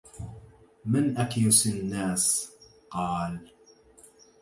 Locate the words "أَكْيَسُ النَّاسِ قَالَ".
1.17-3.47